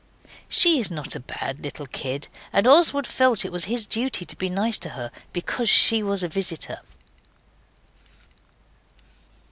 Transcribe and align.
She 0.49 0.79
is 0.79 0.89
not 0.89 1.15
a 1.15 1.19
bad 1.19 1.61
little 1.61 1.85
kid; 1.85 2.27
and 2.51 2.65
Oswald 2.65 3.05
felt 3.05 3.45
it 3.45 3.51
was 3.51 3.65
his 3.65 3.85
duty 3.85 4.25
to 4.25 4.35
be 4.35 4.49
nice 4.49 4.79
to 4.79 4.89
her 4.89 5.11
because 5.31 5.69
she 5.69 6.01
was 6.01 6.23
a 6.23 6.27
visitor. 6.27 6.79